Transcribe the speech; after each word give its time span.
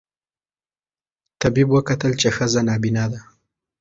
طبیب 1.41 1.67
وکتل 1.75 2.11
چي 2.21 2.29
ښځه 2.35 2.61
نابینا 2.69 3.05
ده 3.11 3.19